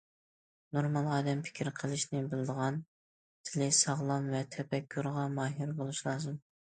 نورمال 0.75 1.09
ئادەم 1.17 1.43
پىكىر 1.47 1.69
قىلىشنى 1.81 2.21
بىلىدىغان، 2.33 2.79
تىلى 3.51 3.67
ساغلام 3.81 4.33
ۋە 4.37 4.41
تەپەككۇرغا 4.57 5.27
ماھىر 5.39 5.77
بولۇشى 5.83 6.09
لازىم. 6.09 6.43